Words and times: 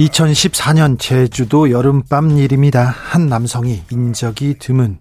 (2014년) 0.00 0.98
제주도 0.98 1.70
여름밤 1.70 2.38
일입니다 2.38 2.82
한 2.84 3.26
남성이 3.26 3.82
인적이 3.90 4.56
드문 4.58 4.98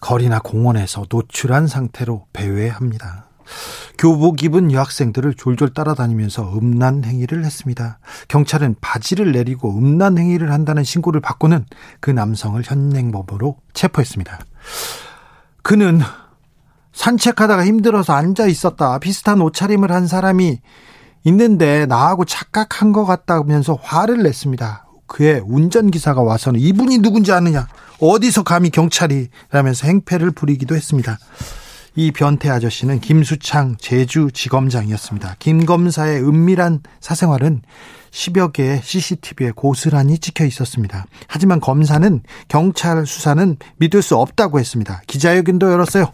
거리나 0.00 0.40
공원에서 0.40 1.06
노출한 1.08 1.66
상태로 1.66 2.26
배회합니다 2.34 3.28
교복 3.96 4.42
입은 4.42 4.70
여학생들을 4.70 5.34
졸졸 5.34 5.72
따라다니면서 5.72 6.58
음란 6.58 7.04
행위를 7.04 7.44
했습니다. 7.44 7.98
경찰은 8.28 8.76
바지를 8.80 9.32
내리고 9.32 9.70
음란 9.70 10.18
행위를 10.18 10.50
한다는 10.50 10.82
신고를 10.82 11.20
받고는 11.20 11.64
그 12.00 12.10
남성을 12.10 12.60
현행범으로 12.64 13.56
체포했습니다. 13.74 14.38
그는 15.62 16.00
산책하다가 16.92 17.66
힘들어서 17.66 18.14
앉아 18.14 18.46
있었다. 18.46 18.98
비슷한 18.98 19.40
옷차림을 19.42 19.92
한 19.92 20.06
사람이 20.06 20.60
있는데 21.24 21.86
나하고 21.86 22.24
착각한 22.24 22.92
것 22.92 23.04
같다면서 23.04 23.78
화를 23.82 24.22
냈습니다. 24.22 24.86
그의 25.06 25.42
운전기사가 25.44 26.22
와서는 26.22 26.60
이분이 26.60 26.98
누군지 26.98 27.32
아느냐? 27.32 27.66
어디서 28.00 28.42
감히 28.42 28.70
경찰이? 28.70 29.28
라면서 29.50 29.86
행패를 29.86 30.32
부리기도 30.32 30.74
했습니다. 30.74 31.18
이 31.96 32.10
변태 32.10 32.50
아저씨는 32.50 33.00
김수창 33.00 33.76
제주지검장이었습니다. 33.78 35.36
김 35.38 35.64
검사의 35.64 36.22
은밀한 36.22 36.80
사생활은 37.00 37.62
10여 38.10 38.52
개의 38.52 38.80
CCTV에 38.82 39.52
고스란히 39.52 40.18
찍혀 40.18 40.44
있었습니다. 40.46 41.06
하지만 41.28 41.60
검사는 41.60 42.22
경찰 42.48 43.06
수사는 43.06 43.56
믿을 43.76 44.02
수 44.02 44.16
없다고 44.16 44.58
했습니다. 44.58 45.02
기자회견도 45.06 45.70
열었어요. 45.70 46.12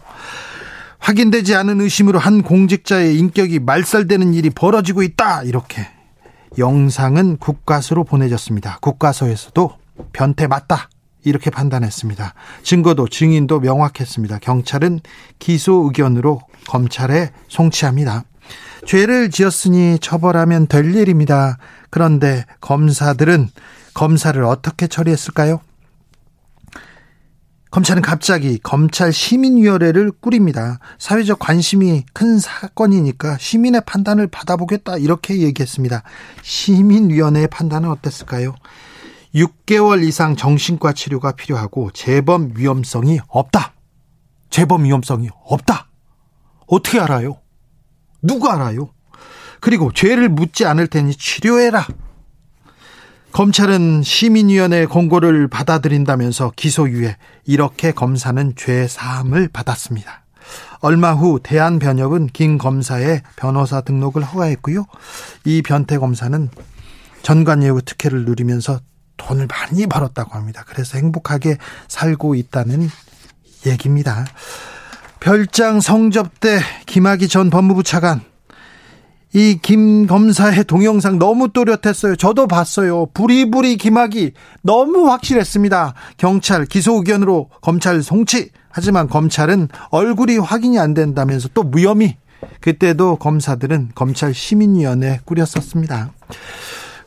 확인되지 1.01 1.55
않은 1.55 1.81
의심으로 1.81 2.19
한 2.19 2.43
공직자의 2.43 3.17
인격이 3.17 3.59
말살되는 3.59 4.33
일이 4.33 4.49
벌어지고 4.49 5.03
있다. 5.03 5.43
이렇게 5.43 5.87
영상은 6.57 7.37
국가서로 7.37 8.03
보내졌습니다. 8.03 8.77
국가서에서도 8.81 9.71
변태 10.13 10.47
맞다. 10.47 10.89
이렇게 11.23 11.49
판단했습니다. 11.49 12.33
증거도 12.63 13.07
증인도 13.07 13.59
명확했습니다. 13.59 14.39
경찰은 14.39 15.01
기소 15.39 15.85
의견으로 15.85 16.41
검찰에 16.67 17.31
송치합니다. 17.47 18.23
죄를 18.85 19.29
지었으니 19.29 19.99
처벌하면 19.99 20.67
될 20.67 20.95
일입니다. 20.95 21.57
그런데 21.89 22.45
검사들은 22.61 23.49
검사를 23.93 24.43
어떻게 24.43 24.87
처리했을까요? 24.87 25.61
검찰은 27.71 28.01
갑자기 28.01 28.59
검찰 28.61 29.13
시민위원회를 29.13 30.11
꾸립니다. 30.11 30.79
사회적 30.99 31.39
관심이 31.39 32.03
큰 32.13 32.37
사건이니까 32.37 33.37
시민의 33.37 33.83
판단을 33.85 34.27
받아보겠다 34.27 34.97
이렇게 34.97 35.39
얘기했습니다. 35.39 36.03
시민위원회의 36.41 37.47
판단은 37.47 37.89
어땠을까요? 37.89 38.55
6개월 39.33 40.03
이상 40.05 40.35
정신과 40.35 40.91
치료가 40.91 41.31
필요하고 41.31 41.91
재범 41.91 42.51
위험성이 42.57 43.21
없다. 43.29 43.73
재범 44.49 44.83
위험성이 44.83 45.29
없다. 45.45 45.87
어떻게 46.67 46.99
알아요? 46.99 47.39
누가 48.21 48.55
알아요? 48.55 48.89
그리고 49.61 49.93
죄를 49.93 50.27
묻지 50.27 50.65
않을 50.65 50.87
테니 50.87 51.15
치료해라. 51.15 51.87
검찰은 53.31 54.03
시민위원회 54.03 54.85
공고를 54.85 55.47
받아들인다면서 55.47 56.51
기소유예 56.55 57.15
이렇게 57.45 57.91
검사는 57.91 58.53
죄 58.57 58.87
사함을 58.87 59.47
받았습니다. 59.47 60.23
얼마 60.81 61.13
후 61.13 61.39
대한변협은 61.41 62.27
김 62.27 62.57
검사의 62.57 63.21
변호사 63.37 63.81
등록을 63.81 64.23
허가했고요. 64.23 64.85
이 65.45 65.61
변태 65.61 65.97
검사는 65.97 66.49
전관예우 67.21 67.83
특혜를 67.83 68.25
누리면서 68.25 68.79
돈을 69.17 69.47
많이 69.47 69.85
벌었다고 69.85 70.33
합니다. 70.33 70.63
그래서 70.67 70.97
행복하게 70.97 71.57
살고 71.87 72.35
있다는 72.35 72.89
얘기입니다. 73.65 74.25
별장 75.19 75.79
성접대 75.79 76.59
김학의 76.87 77.27
전 77.27 77.49
법무부 77.49 77.83
차관 77.83 78.30
이 79.33 79.57
김 79.61 80.07
검사의 80.07 80.65
동영상 80.65 81.17
너무 81.17 81.49
또렷했어요. 81.49 82.15
저도 82.17 82.47
봤어요. 82.47 83.05
부리부리 83.13 83.77
김학이 83.77 84.33
너무 84.61 85.09
확실했습니다. 85.09 85.93
경찰 86.17 86.65
기소 86.65 86.95
의견으로 86.97 87.49
검찰 87.61 88.01
송치. 88.03 88.49
하지만 88.69 89.07
검찰은 89.07 89.69
얼굴이 89.89 90.37
확인이 90.37 90.79
안 90.79 90.93
된다면서 90.93 91.49
또 91.53 91.63
무혐의. 91.63 92.17
그때도 92.59 93.17
검사들은 93.17 93.91
검찰 93.95 94.33
시민위원회 94.33 95.19
꾸렸었습니다. 95.25 96.11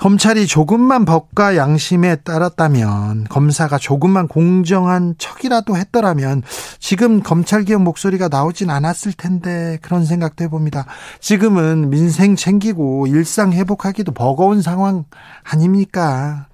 검찰이 0.04 0.47
조금만 0.47 1.06
법과 1.06 1.56
양심에 1.56 2.16
따랐다면 2.16 3.25
검사가 3.31 3.78
조금만 3.78 4.28
공정한 4.28 5.15
척이라도 5.16 5.78
했더라면 5.78 6.42
지금 6.78 7.22
검찰개혁 7.22 7.81
목소리가 7.81 8.28
나오진 8.28 8.69
않았을 8.69 9.15
텐데 9.15 9.78
그런 9.81 10.04
생각도 10.04 10.44
해봅니다. 10.44 10.84
지금은 11.20 11.88
민생 11.88 12.37
챙기고 12.37 13.06
일상 13.06 13.54
회복하기도 13.54 14.12
버거운 14.12 14.60
상황 14.60 15.06
아닙니까? 15.42 16.48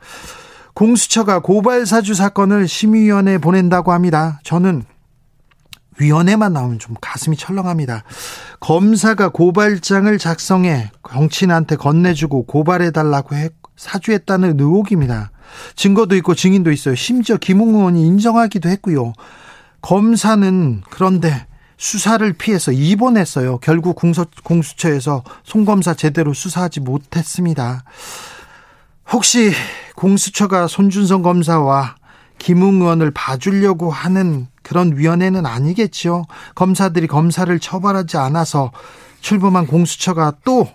공수처가 0.75 1.41
고발 1.41 1.87
사주 1.87 2.15
사건을 2.15 2.69
심의위원회에 2.69 3.39
보낸다고 3.39 3.91
합니다. 3.91 4.39
저는 4.45 4.85
위원회만 6.01 6.53
나오면 6.53 6.79
좀 6.79 6.97
가슴이 7.01 7.37
철렁합니다. 7.37 8.03
검사가 8.61 9.29
고발장을 9.29 10.17
작성해 10.19 10.91
정치인한테 11.09 11.77
건네주고 11.77 12.47
고발해달라고 12.47 13.37
해 13.37 13.51
사주했다는 13.77 14.59
의혹입니다. 14.59 15.31
증거도 15.75 16.17
있고 16.17 16.35
증인도 16.35 16.71
있어요. 16.71 16.95
심지어 16.95 17.37
김웅 17.37 17.75
의원이 17.75 18.07
인정하기도 18.07 18.69
했고요. 18.69 19.13
검사는 19.83 20.83
그런데 20.91 21.47
수사를 21.79 22.31
피해서 22.35 22.73
입원했어요. 22.73 23.59
결국 23.59 23.97
공수, 23.97 24.27
공수처에서 24.45 25.25
송 25.45 25.65
검사 25.65 25.95
제대로 25.95 26.35
수사하지 26.35 26.81
못했습니다. 26.81 27.85
혹시 29.11 29.53
공수처가 29.97 30.67
손준성 30.67 31.23
검사와 31.23 31.97
김웅 32.39 32.83
의원을 32.83 33.11
봐주려고 33.13 33.91
하는 33.91 34.49
그런 34.71 34.97
위원회는 34.97 35.47
아니겠죠. 35.47 36.27
검사들이 36.55 37.09
검사를 37.09 37.59
처벌하지 37.59 38.19
않아서 38.19 38.71
출범한 39.21 39.67
공수처가 39.67 40.35
또 40.45 40.69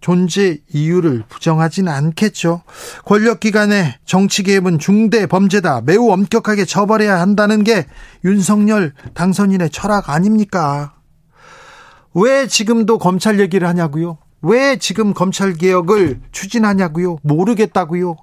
존재 0.00 0.58
이유를 0.72 1.24
부정하지는 1.28 1.92
않겠죠. 1.92 2.62
권력기관의 3.06 3.96
정치개입은 4.04 4.78
중대 4.78 5.26
범죄다. 5.26 5.80
매우 5.80 6.12
엄격하게 6.12 6.64
처벌해야 6.64 7.20
한다는 7.20 7.64
게 7.64 7.86
윤석열 8.24 8.94
당선인의 9.14 9.70
철학 9.70 10.10
아닙니까? 10.10 10.94
왜 12.14 12.46
지금도 12.46 12.98
검찰 12.98 13.40
얘기를 13.40 13.66
하냐고요? 13.66 14.18
왜 14.42 14.76
지금 14.76 15.12
검찰 15.12 15.54
개혁을 15.54 16.20
추진하냐고요? 16.30 17.18
모르겠다고요? 17.24 18.14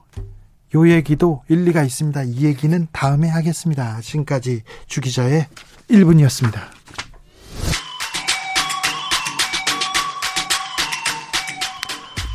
요 0.75 0.89
얘기도 0.89 1.43
일리가 1.47 1.83
있습니다. 1.83 2.23
이 2.23 2.43
얘기는 2.43 2.87
다음에 2.91 3.29
하겠습니다. 3.29 4.01
지금까지 4.01 4.63
주기자의 4.87 5.47
1분이었습니다. 5.89 6.77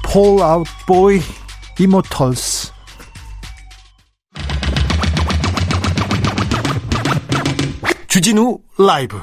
Fall 0.05 0.43
Out 0.43 0.67
Boy 0.87 1.21
Immortals 1.79 2.71
주진우 8.09 8.59
라이브 8.79 9.19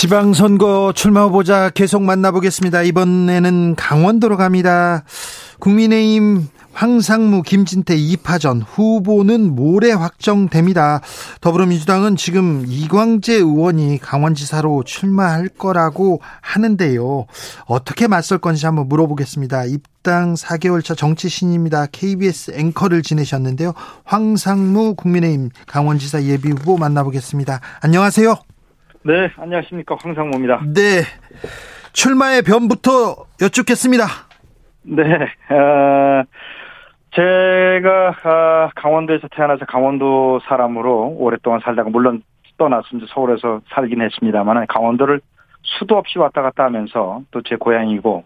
지방선거 0.00 0.94
출마 0.96 1.24
후보자 1.24 1.68
계속 1.68 2.02
만나보겠습니다. 2.04 2.84
이번에는 2.84 3.74
강원도로 3.74 4.38
갑니다. 4.38 5.04
국민의힘 5.58 6.48
황상무, 6.72 7.42
김진태 7.42 7.98
2파전 7.98 8.62
후보는 8.66 9.54
모레 9.54 9.92
확정됩니다. 9.92 11.02
더불어민주당은 11.42 12.16
지금 12.16 12.64
이광재 12.66 13.34
의원이 13.34 13.98
강원지사로 13.98 14.84
출마할 14.84 15.50
거라고 15.50 16.22
하는데요. 16.40 17.26
어떻게 17.66 18.06
맞설 18.06 18.38
건지 18.38 18.64
한번 18.64 18.88
물어보겠습니다. 18.88 19.66
입당 19.66 20.32
4개월 20.32 20.82
차 20.82 20.94
정치 20.94 21.28
신입니다. 21.28 21.84
KBS 21.92 22.52
앵커를 22.54 23.02
지내셨는데요. 23.02 23.74
황상무 24.04 24.94
국민의힘 24.94 25.50
강원지사 25.66 26.22
예비 26.22 26.48
후보 26.52 26.78
만나보겠습니다. 26.78 27.60
안녕하세요. 27.82 28.49
네, 29.02 29.30
안녕하십니까. 29.36 29.96
황상무입니다. 30.00 30.60
네. 30.74 31.00
출마의 31.92 32.42
변부터 32.42 33.24
여쭙겠습니다. 33.40 34.04
네, 34.82 35.02
어, 35.02 36.22
제가 37.12 38.08
어, 38.24 38.70
강원도에서 38.76 39.28
태어나서 39.28 39.64
강원도 39.66 40.40
사람으로 40.46 41.16
오랫동안 41.18 41.60
살다가 41.60 41.90
물론 41.90 42.22
이제 42.94 43.06
서울에서 43.08 43.62
살긴 43.70 44.02
했습니다만 44.02 44.66
강원도를 44.66 45.20
수도 45.62 45.96
없이 45.96 46.18
왔다 46.18 46.42
갔다 46.42 46.64
하면서 46.64 47.22
또 47.30 47.40
제 47.42 47.56
고향이고 47.56 48.24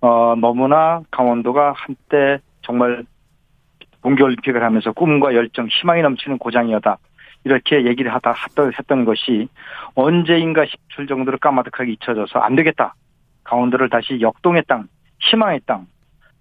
어, 0.00 0.34
너무나 0.36 1.02
강원도가 1.12 1.74
한때 1.76 2.40
정말 2.62 3.04
동계올림픽을 4.02 4.62
하면서 4.62 4.92
꿈과 4.92 5.34
열정, 5.34 5.68
희망이 5.68 6.02
넘치는 6.02 6.38
고장이었다. 6.38 6.98
이렇게 7.44 7.84
얘기를 7.86 8.12
하다 8.14 8.34
했던 8.78 9.04
것이 9.04 9.48
언제인가 9.94 10.64
싶을 10.66 11.06
정도로 11.06 11.38
까마득하게 11.38 11.92
잊혀져서 11.92 12.38
안 12.38 12.56
되겠다. 12.56 12.94
강원도를 13.44 13.88
다시 13.88 14.20
역동의 14.20 14.64
땅, 14.68 14.86
희망의 15.20 15.60
땅, 15.66 15.86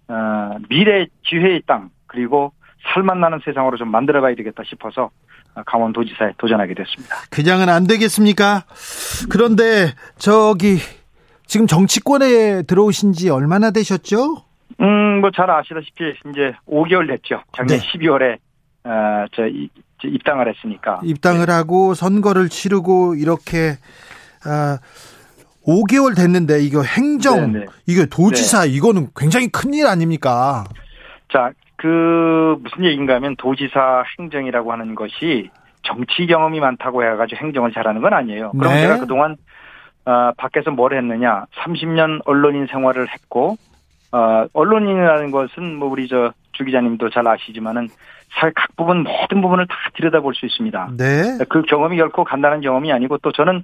어, 0.07 0.57
미래 0.69 1.07
기회의 1.23 1.61
땅, 1.65 1.89
그리고 2.07 2.51
살맛 2.93 3.17
나는 3.17 3.39
세상으로 3.43 3.77
좀 3.77 3.89
만들어봐야 3.89 4.35
되겠다 4.35 4.63
싶어서 4.65 5.09
강원도지사에 5.65 6.33
도전하게 6.37 6.73
됐습니다. 6.75 7.15
그냥은 7.31 7.69
안 7.69 7.87
되겠습니까? 7.87 8.63
그런데 9.29 9.93
저기 10.17 10.77
지금 11.45 11.65
정치권에 11.67 12.63
들어오신 12.63 13.13
지 13.13 13.29
얼마나 13.29 13.71
되셨죠? 13.71 14.43
음, 14.81 15.19
뭐 15.21 15.31
잘 15.31 15.49
아시다시피 15.49 16.13
이제 16.29 16.53
5개월 16.67 17.07
됐죠. 17.07 17.41
작년 17.53 17.79
네. 17.79 17.85
12월에 17.87 18.37
어, 18.85 19.25
저 19.33 19.43
입당을 20.07 20.47
했으니까. 20.47 21.01
입당을 21.03 21.47
네. 21.47 21.51
하고 21.51 21.93
선거를 21.93 22.49
치르고 22.49 23.15
이렇게 23.15 23.77
아 24.45 24.79
5개월 25.65 26.15
됐는데 26.15 26.61
이거 26.61 26.81
행정 26.81 27.51
네네. 27.51 27.59
네. 27.59 27.65
이게 27.85 28.05
도지사 28.05 28.63
네. 28.63 28.69
이거는 28.69 29.09
굉장히 29.15 29.47
큰일 29.49 29.87
아닙니까? 29.87 30.63
자, 31.31 31.51
그 31.75 32.57
무슨 32.61 32.85
얘기인가 32.85 33.15
하면 33.15 33.35
도지사 33.37 34.03
행정이라고 34.19 34.71
하는 34.71 34.95
것이 34.95 35.49
정치 35.83 36.25
경험이 36.27 36.59
많다고 36.59 37.03
해가지고 37.03 37.45
행정을 37.45 37.71
잘하는 37.71 38.01
건 38.01 38.13
아니에요. 38.13 38.51
그럼 38.51 38.73
네. 38.73 38.81
제가 38.81 38.99
그동안 38.99 39.37
어, 40.05 40.31
밖에서 40.37 40.71
뭘 40.71 40.93
했느냐? 40.93 41.45
30년 41.63 42.21
언론인 42.25 42.67
생활을 42.67 43.07
했고 43.13 43.57
어, 44.11 44.45
언론인이라는 44.53 45.31
것은 45.31 45.75
뭐 45.75 45.89
우리 45.89 46.07
저 46.07 46.33
주 46.59 46.65
기자님도 46.65 47.09
잘 47.09 47.25
아시지만은 47.25 47.87
사회 48.31 48.51
각 48.53 48.75
부분 48.75 49.03
모든 49.03 49.41
부분을 49.41 49.65
다 49.65 49.75
들여다볼 49.95 50.35
수 50.35 50.45
있습니다. 50.45 50.89
네. 50.97 51.37
그 51.47 51.61
경험이 51.61 51.95
결코 51.95 52.25
간단한 52.25 52.59
경험이 52.59 52.91
아니고 52.91 53.17
또 53.19 53.31
저는 53.31 53.63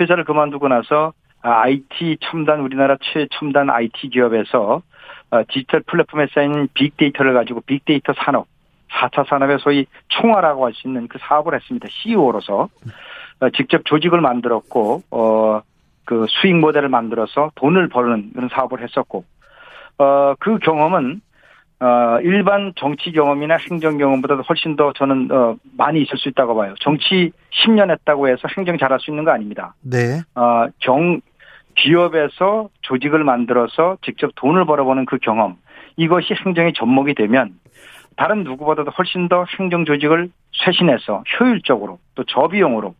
회사를 0.00 0.24
그만두고 0.24 0.66
나서 0.66 1.12
IT 1.40 2.18
첨단 2.20 2.60
우리나라 2.60 2.96
최첨단 3.00 3.70
IT 3.70 4.08
기업에서 4.10 4.82
어, 5.30 5.42
디지털 5.48 5.82
플랫폼에 5.86 6.26
쌓인 6.34 6.68
빅데이터를 6.74 7.32
가지고 7.32 7.60
빅데이터 7.62 8.12
산업 8.18 8.46
4차 8.90 9.26
산업의 9.28 9.58
소위 9.60 9.86
총괄라고 10.08 10.66
할 10.66 10.74
수 10.74 10.88
있는 10.88 11.06
그 11.08 11.18
사업을 11.20 11.54
했습니다. 11.54 11.88
CEO로서 11.90 12.68
어, 13.40 13.50
직접 13.50 13.84
조직을 13.84 14.20
만들었고 14.20 15.02
어 15.10 15.62
그 16.04 16.26
수익 16.28 16.56
모델을 16.56 16.88
만들어서 16.88 17.52
돈을 17.54 17.88
버는 17.88 18.32
그런 18.34 18.48
사업을 18.48 18.82
했었고 18.82 19.24
어 19.98 20.34
그 20.40 20.58
경험은 20.58 21.20
어, 21.82 22.20
일반 22.22 22.72
정치 22.76 23.10
경험이나 23.10 23.56
행정 23.56 23.98
경험보다도 23.98 24.42
훨씬 24.42 24.76
더 24.76 24.92
저는 24.92 25.28
어, 25.32 25.56
많이 25.76 26.00
있을 26.02 26.16
수 26.16 26.28
있다고 26.28 26.54
봐요. 26.54 26.74
정치 26.78 27.32
10년 27.50 27.90
했다고 27.90 28.28
해서 28.28 28.46
행정 28.56 28.78
잘할 28.78 29.00
수 29.00 29.10
있는 29.10 29.24
거 29.24 29.32
아닙니다. 29.32 29.74
네. 29.82 30.20
어, 30.36 30.68
경 30.78 31.20
기업에서 31.74 32.68
조직을 32.82 33.24
만들어서 33.24 33.96
직접 34.02 34.30
돈을 34.36 34.64
벌어보는 34.64 35.06
그 35.06 35.18
경험 35.18 35.56
이것이 35.96 36.34
행정의 36.46 36.72
접목이 36.74 37.14
되면 37.14 37.54
다른 38.16 38.44
누구보다도 38.44 38.92
훨씬 38.92 39.28
더 39.28 39.44
행정 39.58 39.84
조직을 39.84 40.28
쇄신해서 40.52 41.24
효율적으로 41.40 41.98
또 42.14 42.22
저비용으로 42.24 42.94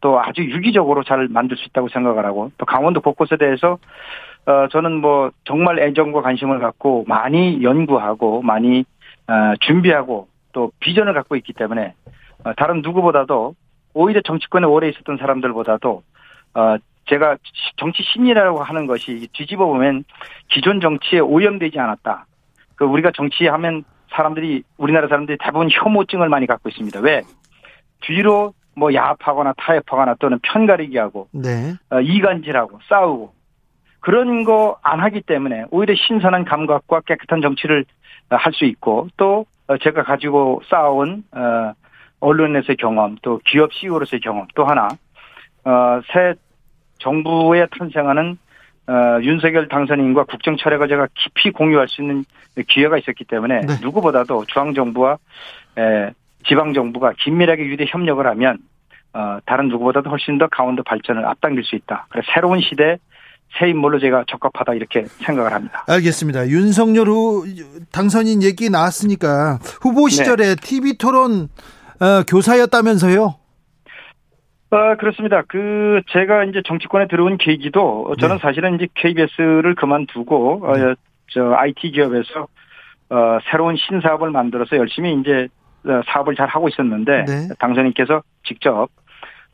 또 0.00 0.20
아주 0.20 0.42
유기적으로 0.42 1.02
잘 1.02 1.26
만들 1.26 1.56
수 1.56 1.64
있다고 1.64 1.88
생각을 1.88 2.24
하고 2.24 2.52
또 2.58 2.66
강원도 2.66 3.00
곳곳에 3.00 3.36
대해서 3.36 3.78
어, 4.48 4.66
저는 4.68 5.02
뭐 5.02 5.30
정말 5.44 5.78
애정과 5.78 6.22
관심을 6.22 6.58
갖고 6.58 7.04
많이 7.06 7.62
연구하고 7.62 8.40
많이 8.40 8.86
어, 9.26 9.54
준비하고 9.60 10.26
또 10.52 10.72
비전을 10.80 11.12
갖고 11.12 11.36
있기 11.36 11.52
때문에 11.52 11.92
어, 12.44 12.54
다른 12.54 12.80
누구보다도 12.80 13.54
오히려 13.92 14.22
정치권에 14.22 14.66
오래 14.66 14.88
있었던 14.88 15.18
사람들보다도 15.18 16.02
어, 16.54 16.76
제가 17.10 17.36
정치 17.76 18.02
신이라고 18.02 18.62
하는 18.62 18.86
것이 18.86 19.28
뒤집어 19.34 19.66
보면 19.66 20.04
기존 20.48 20.80
정치에 20.80 21.20
오염되지 21.20 21.78
않았다. 21.78 22.24
그 22.76 22.86
우리가 22.86 23.10
정치하면 23.14 23.84
사람들이 24.12 24.62
우리나라 24.78 25.08
사람들이 25.08 25.36
대부분 25.38 25.68
혐오증을 25.70 26.30
많이 26.30 26.46
갖고 26.46 26.70
있습니다. 26.70 27.00
왜? 27.00 27.20
뒤로 28.00 28.54
뭐 28.74 28.94
야합하거나 28.94 29.52
타협하거나 29.58 30.14
또는 30.20 30.38
편가르기하고 30.42 31.28
네. 31.32 31.74
어, 31.90 32.00
이간질하고 32.00 32.78
싸우고 32.88 33.37
그런 34.08 34.42
거 34.44 34.78
안 34.82 35.00
하기 35.00 35.20
때문에 35.20 35.66
오히려 35.70 35.94
신선한 35.94 36.46
감각과 36.46 37.02
깨끗한 37.02 37.42
정치를 37.42 37.84
할 38.30 38.52
수 38.54 38.64
있고 38.64 39.08
또 39.18 39.44
제가 39.82 40.02
가지고 40.02 40.62
쌓아온 40.70 41.24
어, 41.30 41.74
언론에서의 42.20 42.76
경험 42.78 43.18
또 43.20 43.38
기업 43.44 43.70
CEO로서의 43.74 44.20
경험 44.20 44.46
또 44.54 44.64
하나 44.64 44.88
어, 45.64 46.00
새 46.10 46.34
정부에 47.00 47.66
탄생하는 47.78 48.38
어, 48.86 49.20
윤석열 49.22 49.68
당선인과 49.68 50.24
국정 50.24 50.56
철학을 50.56 50.88
제가 50.88 51.08
깊이 51.14 51.50
공유할 51.50 51.86
수 51.88 52.00
있는 52.00 52.24
기회가 52.66 52.96
있었기 52.96 53.24
때문에 53.24 53.60
네. 53.60 53.74
누구보다도 53.82 54.46
중앙 54.48 54.72
정부와 54.72 55.18
에, 55.76 56.12
지방 56.46 56.72
정부가 56.72 57.12
긴밀하게 57.18 57.66
유대 57.66 57.84
협력을 57.86 58.26
하면 58.26 58.56
어, 59.12 59.38
다른 59.44 59.68
누구보다도 59.68 60.08
훨씬 60.08 60.38
더 60.38 60.46
강원도 60.46 60.82
발전을 60.82 61.26
앞당길 61.26 61.62
수 61.64 61.76
있다. 61.76 62.06
그래서 62.08 62.26
새로운 62.32 62.62
시대 62.62 62.96
새 63.58 63.68
인물로 63.70 63.98
제가 63.98 64.24
적합하다 64.28 64.74
이렇게 64.74 65.04
생각을 65.06 65.52
합니다. 65.52 65.84
알겠습니다. 65.88 66.48
윤석열 66.48 67.08
후 67.08 67.44
당선인 67.92 68.42
얘기 68.42 68.70
나왔으니까 68.70 69.58
후보 69.80 70.08
네. 70.08 70.10
시절에 70.10 70.44
네. 70.46 70.54
TV 70.56 70.98
토론 70.98 71.48
어, 72.00 72.22
교사였다면서요? 72.28 73.34
아, 74.70 74.96
그렇습니다. 74.96 75.42
그, 75.48 76.02
제가 76.10 76.44
이제 76.44 76.60
정치권에 76.66 77.08
들어온 77.08 77.38
계기도 77.38 78.14
저는 78.20 78.36
네. 78.36 78.40
사실은 78.42 78.74
이제 78.74 78.86
KBS를 78.94 79.74
그만두고, 79.74 80.60
어, 80.62 80.76
네. 80.76 80.84
어, 80.84 80.94
저 81.30 81.54
IT 81.54 81.90
기업에서, 81.92 82.48
어, 83.10 83.38
새로운 83.50 83.76
신사업을 83.76 84.30
만들어서 84.30 84.76
열심히 84.76 85.14
이제 85.18 85.48
어, 85.86 86.02
사업을 86.06 86.34
잘 86.34 86.48
하고 86.48 86.68
있었는데, 86.68 87.24
네. 87.24 87.48
당선인께서 87.58 88.22
직접, 88.46 88.88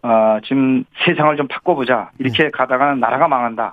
어, 0.05 0.39
지금 0.45 0.85
세상을 1.07 1.35
좀 1.39 1.49
바꿔보자. 1.49 2.11
이렇게 2.19 2.45
네. 2.45 2.51
가다가 2.51 2.95
나라가 2.95 3.27
망한다. 3.27 3.73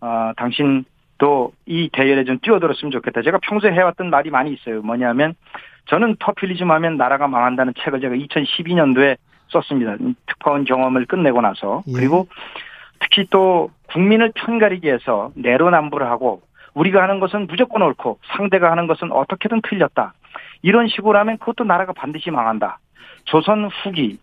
어, 0.00 0.32
당신도 0.36 1.52
이 1.66 1.88
대열에 1.92 2.24
좀 2.24 2.40
뛰어들었으면 2.40 2.90
좋겠다. 2.90 3.22
제가 3.22 3.38
평소에 3.40 3.70
해왔던 3.72 4.10
말이 4.10 4.30
많이 4.30 4.52
있어요. 4.52 4.82
뭐냐면 4.82 5.34
저는 5.86 6.16
터필리즘 6.18 6.72
하면 6.72 6.96
나라가 6.96 7.28
망한다는 7.28 7.74
책을 7.78 8.00
제가 8.00 8.16
2012년도에 8.16 9.16
썼습니다. 9.50 9.96
특파원 10.26 10.64
경험을 10.64 11.06
끝내고 11.06 11.40
나서. 11.40 11.84
예. 11.86 11.92
그리고 11.92 12.26
특히 12.98 13.26
또 13.30 13.70
국민을 13.92 14.32
편가리기 14.34 14.88
위해서 14.88 15.30
내로남불을 15.36 16.04
하고 16.08 16.42
우리가 16.74 17.00
하는 17.00 17.20
것은 17.20 17.46
무조건 17.46 17.82
옳고 17.82 18.18
상대가 18.36 18.72
하는 18.72 18.88
것은 18.88 19.12
어떻게든 19.12 19.62
틀렸다. 19.62 20.14
이런 20.62 20.88
식으로 20.88 21.16
하면 21.20 21.38
그것도 21.38 21.62
나라가 21.62 21.92
반드시 21.92 22.32
망한다. 22.32 22.80
조선 23.24 23.68
후기 23.84 24.18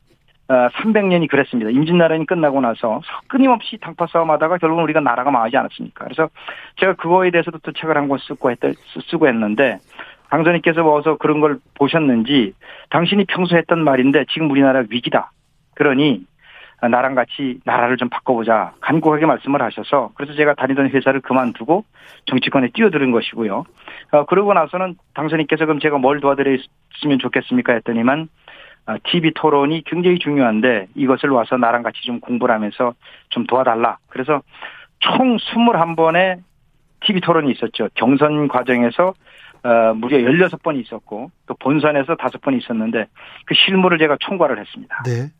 300년이 0.47 1.25
어, 1.25 1.27
그랬습니다. 1.29 1.69
임진나라이 1.71 2.25
끝나고 2.25 2.61
나서 2.61 3.01
끊임없이 3.27 3.77
당파 3.77 4.07
싸움하다가 4.07 4.57
결국은 4.57 4.83
우리가 4.85 5.01
나라가 5.01 5.29
망하지 5.29 5.57
않았습니까? 5.57 6.05
그래서 6.05 6.29
제가 6.77 6.93
그거에 6.93 7.31
대해서도 7.31 7.59
또 7.59 7.71
책을 7.73 7.97
한 7.97 8.07
권 8.07 8.17
쓰고 8.19 8.51
했 8.51 8.57
쓰고 9.09 9.27
했는데 9.27 9.79
당선인께서 10.29 10.85
와서 10.85 11.17
그런 11.17 11.41
걸 11.41 11.57
보셨는지 11.77 12.53
당신이 12.89 13.25
평소 13.25 13.57
했던 13.57 13.83
말인데 13.83 14.25
지금 14.29 14.49
우리나라 14.49 14.83
위기다. 14.89 15.31
그러니 15.75 16.25
나랑 16.81 17.15
같이 17.15 17.59
나라를 17.65 17.97
좀 17.97 18.07
바꿔보자 18.09 18.73
간곡하게 18.81 19.25
말씀을 19.25 19.61
하셔서 19.61 20.11
그래서 20.15 20.33
제가 20.33 20.53
다니던 20.53 20.89
회사를 20.89 21.21
그만두고 21.21 21.83
정치권에 22.25 22.69
뛰어드는 22.73 23.11
것이고요. 23.11 23.63
어, 24.11 24.25
그러고 24.25 24.53
나서는 24.53 24.95
당선인께서 25.13 25.65
그럼 25.65 25.79
제가 25.79 25.97
뭘 25.97 26.19
도와드렸으면 26.19 27.19
좋겠습니까 27.19 27.73
했더니만 27.73 28.29
TV 29.03 29.29
어, 29.29 29.31
토론이 29.35 29.83
굉장히 29.85 30.19
중요한데 30.19 30.87
이것을 30.95 31.29
와서 31.29 31.57
나랑 31.57 31.83
같이 31.83 32.01
좀 32.01 32.19
공부를 32.19 32.53
하면서 32.55 32.93
좀 33.29 33.45
도와달라. 33.45 33.97
그래서 34.07 34.41
총 34.99 35.37
21번의 35.37 36.41
TV 37.05 37.21
토론이 37.21 37.51
있었죠. 37.51 37.89
경선 37.95 38.47
과정에서 38.47 39.13
어, 39.63 39.93
무려 39.95 40.17
16번이 40.17 40.83
있었고 40.85 41.31
또 41.45 41.55
본선에서 41.55 42.15
5번이 42.15 42.61
있었는데 42.63 43.07
그 43.45 43.53
실무를 43.53 43.97
제가 43.97 44.17
총괄을 44.19 44.59
했습니다. 44.59 45.03
네. 45.05 45.31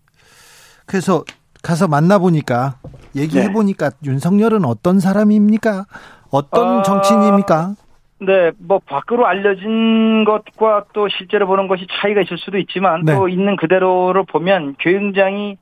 그래서 0.86 1.24
가서 1.64 1.88
만나보니까 1.88 2.80
얘기해보니까 3.16 3.90
네. 3.90 3.96
윤석열은 4.06 4.66
어떤 4.66 5.00
사람입니까? 5.00 5.86
어떤 6.32 6.80
어... 6.80 6.82
정치인입니까? 6.84 7.76
네, 8.20 8.52
뭐 8.58 8.80
밖으로 8.80 9.28
알려진 9.28 10.24
것과 10.24 10.86
또 10.94 11.08
실제로 11.08 11.46
보는 11.46 11.68
것이 11.68 11.86
차이가 11.90 12.22
있을 12.22 12.38
수도 12.38 12.58
있지만 12.58 13.04
네. 13.06 13.14
또 13.14 13.28
있는 13.28 13.56
그대로를 13.56 14.24
보면 14.24 14.76
굉장히 14.80 15.58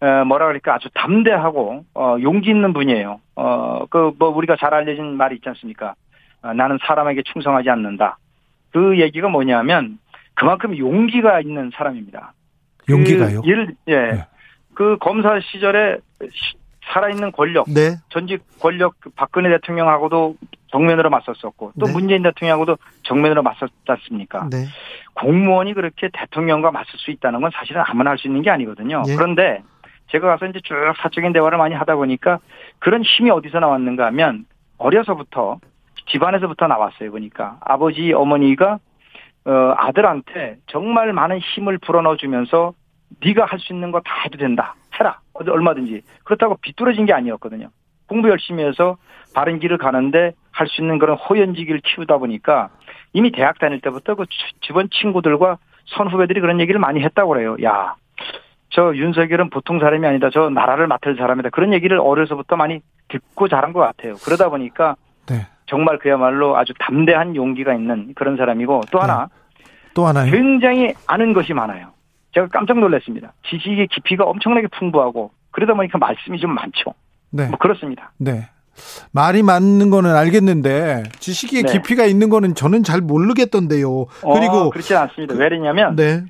어, 0.00 0.24
뭐라 0.24 0.46
그럴까 0.46 0.74
아주 0.74 0.88
담대하고 0.94 1.84
어, 1.94 2.16
용기 2.20 2.50
있는 2.50 2.72
분이에요. 2.72 3.20
어, 3.36 3.86
그 3.90 4.12
뭐 4.18 4.28
우리가 4.28 4.56
잘 4.56 4.72
알려진 4.74 5.16
말이 5.16 5.36
있지 5.36 5.48
않습니까? 5.48 5.94
어, 6.42 6.52
나는 6.52 6.78
사람에게 6.86 7.22
충성하지 7.32 7.70
않는다. 7.70 8.18
그 8.72 9.00
얘기가 9.00 9.28
뭐냐면 9.28 9.98
그만큼 10.34 10.76
용기가 10.76 11.40
있는 11.40 11.70
사람입니다. 11.74 12.34
용기가요? 12.88 13.40
그 13.42 13.48
예. 13.88 13.96
네. 13.96 14.24
그 14.74 14.96
검사 15.00 15.40
시절에 15.40 15.96
살아있는 16.92 17.32
권력, 17.32 17.66
네. 17.68 17.96
전직 18.10 18.42
권력 18.60 18.94
그 19.00 19.10
박근혜 19.10 19.48
대통령하고도 19.50 20.36
정면으로 20.68 21.10
맞섰었고 21.10 21.72
또 21.78 21.86
네. 21.86 21.92
문재인 21.92 22.22
대통령하고도 22.22 22.76
정면으로 23.02 23.42
맞섰지 23.42 23.72
않습니까? 23.86 24.48
네. 24.50 24.66
공무원이 25.14 25.74
그렇게 25.74 26.08
대통령과 26.12 26.70
맞설 26.70 26.98
수 26.98 27.10
있다는 27.10 27.40
건 27.40 27.50
사실은 27.54 27.82
아무나 27.86 28.10
할 28.10 28.18
수 28.18 28.28
있는 28.28 28.42
게 28.42 28.50
아니거든요. 28.50 29.02
예. 29.08 29.14
그런데 29.14 29.62
제가 30.08 30.28
가서 30.28 30.46
이제 30.46 30.60
쭉 30.62 30.74
사적인 31.02 31.32
대화를 31.32 31.58
많이 31.58 31.74
하다 31.74 31.96
보니까 31.96 32.38
그런 32.78 33.02
힘이 33.02 33.30
어디서 33.30 33.58
나왔는가 33.60 34.06
하면 34.06 34.44
어려서부터 34.78 35.58
집안에서부터 36.08 36.66
나왔어요. 36.68 37.10
보니까 37.10 37.58
아버지 37.62 38.12
어머니가 38.12 38.78
어, 39.46 39.74
아들한테 39.76 40.58
정말 40.66 41.12
많은 41.12 41.38
힘을 41.40 41.78
불어넣어 41.78 42.16
주면서 42.16 42.74
네가 43.24 43.44
할 43.46 43.58
수 43.60 43.72
있는 43.72 43.90
거 43.92 44.00
다 44.00 44.22
해도 44.24 44.36
된다. 44.38 44.74
얼마든지. 45.46 46.02
그렇다고 46.24 46.56
비뚤어진 46.60 47.06
게 47.06 47.12
아니었거든요. 47.12 47.68
공부 48.08 48.28
열심히 48.28 48.64
해서 48.64 48.96
바른 49.34 49.58
길을 49.58 49.78
가는데 49.78 50.32
할 50.52 50.68
수 50.68 50.80
있는 50.80 50.98
그런 50.98 51.16
호연지기를 51.18 51.80
키우다 51.84 52.16
보니까 52.18 52.70
이미 53.12 53.30
대학 53.30 53.58
다닐 53.58 53.80
때부터 53.80 54.14
그 54.14 54.24
주변 54.60 54.88
친구들과 54.90 55.58
선후배들이 55.86 56.40
그런 56.40 56.60
얘기를 56.60 56.80
많이 56.80 57.00
했다고 57.02 57.28
그래요. 57.30 57.56
야, 57.62 57.94
저 58.70 58.94
윤석열은 58.94 59.50
보통 59.50 59.78
사람이 59.78 60.06
아니다. 60.06 60.30
저 60.32 60.48
나라를 60.48 60.86
맡을 60.86 61.16
사람이다. 61.16 61.50
그런 61.50 61.72
얘기를 61.74 61.98
어려서부터 61.98 62.56
많이 62.56 62.80
듣고 63.08 63.48
자란 63.48 63.72
것 63.72 63.80
같아요. 63.80 64.14
그러다 64.24 64.48
보니까 64.48 64.96
네. 65.28 65.46
정말 65.66 65.98
그야말로 65.98 66.56
아주 66.56 66.72
담대한 66.78 67.36
용기가 67.36 67.74
있는 67.74 68.14
그런 68.14 68.36
사람이고 68.36 68.82
또 68.90 68.98
하나 69.00 69.28
네. 69.58 69.64
또 69.94 70.06
하나 70.06 70.24
굉장히 70.24 70.94
아는 71.06 71.32
것이 71.32 71.52
많아요. 71.52 71.88
제가 72.36 72.48
깜짝 72.52 72.78
놀랐습니다. 72.78 73.32
지식의 73.48 73.88
깊이가 73.88 74.24
엄청나게 74.24 74.68
풍부하고 74.68 75.30
그러다 75.52 75.72
보니까 75.72 75.96
말씀이 75.96 76.38
좀 76.38 76.54
많죠. 76.54 76.92
네. 77.30 77.48
뭐 77.48 77.56
그렇습니다. 77.58 78.12
네. 78.18 78.48
말이 79.10 79.42
맞는 79.42 79.88
거는 79.88 80.14
알겠는데 80.14 81.04
지식의 81.18 81.62
네. 81.62 81.72
깊이가 81.72 82.04
있는 82.04 82.28
거는 82.28 82.54
저는 82.54 82.82
잘 82.82 83.00
모르겠던데요. 83.00 83.88
어, 84.22 84.34
그리고 84.34 84.52
어, 84.52 84.70
그렇지 84.70 84.94
않습니다. 84.94 85.34
그, 85.34 85.40
왜냐면 85.40 85.96
네. 85.96 86.24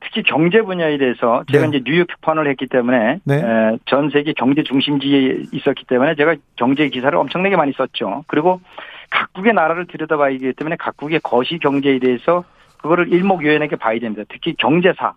특히 0.00 0.22
경제 0.22 0.62
분야에 0.62 0.96
대해서 0.96 1.44
제가 1.52 1.66
네. 1.66 1.76
이제 1.76 1.84
뉴욕 1.84 2.06
특판을 2.06 2.48
했기 2.48 2.66
때문에 2.66 3.20
네. 3.24 3.34
에, 3.34 3.78
전 3.84 4.08
세계 4.08 4.32
경제 4.32 4.62
중심지에 4.62 5.42
있었기 5.52 5.84
때문에 5.86 6.14
제가 6.14 6.36
경제 6.56 6.88
기사를 6.88 7.14
엄청나게 7.18 7.56
많이 7.56 7.72
썼죠. 7.72 8.24
그리고 8.28 8.62
각국의 9.10 9.52
나라를 9.52 9.86
들여다봐야기 9.88 10.54
때문에 10.54 10.76
각국의 10.76 11.20
거시 11.22 11.58
경제에 11.58 11.98
대해서 11.98 12.44
그거를 12.78 13.12
일목요연하게 13.12 13.76
봐야 13.76 13.98
됩니다. 13.98 14.22
특히 14.30 14.54
경제사 14.54 15.12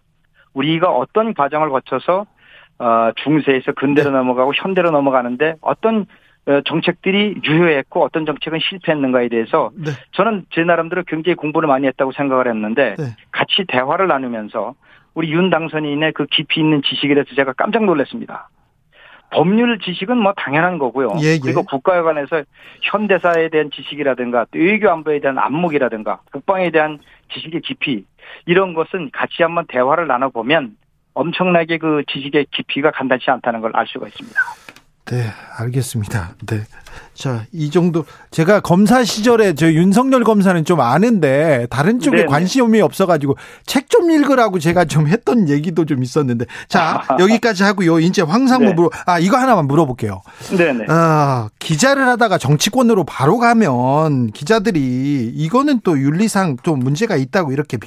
우리가 0.53 0.89
어떤 0.89 1.33
과정을 1.33 1.69
거쳐서 1.69 2.25
어, 2.79 3.12
중세에서 3.24 3.74
근대로 3.74 4.12
네. 4.12 4.17
넘어가고 4.17 4.53
현대로 4.55 4.91
넘어가는데 4.91 5.55
어떤 5.62 6.05
어, 6.45 6.62
정책들이 6.65 7.41
유효했고 7.43 8.03
어떤 8.03 8.25
정책은 8.25 8.60
실패했는가에 8.60 9.29
대해서 9.29 9.72
네. 9.75 9.91
저는 10.12 10.45
제 10.51 10.63
나름대로 10.63 11.03
굉장히 11.07 11.36
공부를 11.36 11.67
많이 11.67 11.88
했다고 11.88 12.12
생각을 12.12 12.48
했는데 12.48 12.95
네. 12.98 13.15
같이 13.31 13.63
대화를 13.67 14.07
나누면서 14.07 14.75
우리 15.13 15.31
윤 15.31 15.50
당선인의 15.50 16.13
그 16.13 16.25
깊이 16.25 16.60
있는 16.60 16.81
지식에 16.81 17.13
대해서 17.13 17.33
제가 17.36 17.53
깜짝 17.53 17.86
놀랐습니다. 17.86 18.50
법률 19.33 19.79
지식은 19.79 20.17
뭐 20.17 20.33
당연한 20.37 20.77
거고요. 20.77 21.15
예, 21.21 21.33
예. 21.33 21.39
그리고 21.39 21.63
국가에 21.63 22.01
관해서 22.01 22.43
현대사에 22.81 23.49
대한 23.49 23.69
지식이라든가 23.73 24.45
외교 24.53 24.89
안보에 24.89 25.19
대한 25.19 25.37
안목이라든가 25.39 26.19
국방에 26.31 26.69
대한 26.71 26.99
지식의 27.33 27.61
깊이 27.61 28.05
이런 28.45 28.73
것은 28.73 29.09
같이 29.11 29.41
한번 29.43 29.65
대화를 29.67 30.07
나눠보면 30.07 30.75
엄청나게 31.15 31.77
그 31.77 32.03
지식의 32.11 32.47
깊이가 32.51 32.91
간단치 32.91 33.29
않다는 33.29 33.61
걸 33.61 33.71
알 33.75 33.87
수가 33.87 34.07
있습니다. 34.07 34.39
네, 35.05 35.23
알겠습니다. 35.59 36.35
네. 36.47 36.57
자, 37.13 37.45
이 37.51 37.69
정도 37.69 38.05
제가 38.31 38.59
검사 38.59 39.03
시절에 39.03 39.53
저 39.55 39.71
윤석열 39.71 40.23
검사는 40.23 40.63
좀 40.65 40.81
아는데 40.81 41.67
다른 41.69 42.00
쪽에 42.00 42.17
네네. 42.17 42.27
관심이 42.27 42.81
없어 42.81 43.05
가지고 43.05 43.35
책 43.65 43.83
좀 43.93 44.09
읽으라고 44.09 44.57
제가 44.57 44.85
좀 44.85 45.07
했던 45.07 45.47
얘기도 45.50 45.85
좀 45.85 46.01
있었는데. 46.01 46.45
자, 46.67 47.03
여기까지 47.19 47.62
하고요. 47.62 48.00
이제 48.00 48.23
황상무 48.23 48.65
네. 48.65 48.75
아, 49.05 49.19
이거 49.19 49.38
하나만 49.38 49.67
물어볼게요. 49.67 50.23
네, 50.57 50.73
네. 50.73 50.85
아, 50.89 51.50
기자를 51.59 52.07
하다가 52.07 52.39
정치권으로 52.39 53.03
바로 53.03 53.38
가면 53.38 54.31
기자들이 54.31 55.31
이거는 55.35 55.81
또 55.83 56.00
윤리상 56.00 56.57
좀 56.63 56.79
문제가 56.79 57.15
있다고 57.15 57.51
이렇게 57.51 57.77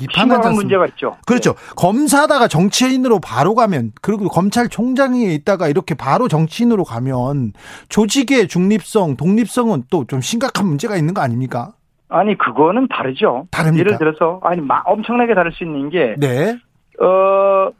않습니까? 0.44 0.50
문제가 0.62 0.86
있죠. 0.86 1.16
그렇죠. 1.26 1.54
네. 1.54 1.74
검사하다가 1.74 2.46
정치인으로 2.46 3.18
바로 3.18 3.56
가면 3.56 3.90
그리고 4.00 4.28
검찰총장에 4.28 5.24
있다가 5.34 5.66
이렇게 5.66 5.96
바로 5.96 6.28
정치인으로 6.28 6.84
가면 6.84 7.52
조직의 7.88 8.46
중립성 8.46 8.95
독립성은 9.16 9.84
또 9.90 10.04
좀 10.06 10.20
심각한 10.20 10.66
문제가 10.66 10.96
있는 10.96 11.12
거 11.14 11.20
아닙니까? 11.20 11.72
아니 12.08 12.36
그거는 12.38 12.86
다르죠. 12.88 13.46
다릅니까? 13.50 13.80
예를 13.80 13.98
들어서 13.98 14.40
아니 14.42 14.62
엄청나게 14.84 15.34
다를 15.34 15.52
수 15.52 15.64
있는 15.64 15.90
게 15.90 16.14
네. 16.18 16.56
어 17.04 17.70